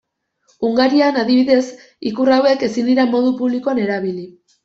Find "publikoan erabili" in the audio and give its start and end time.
3.43-4.27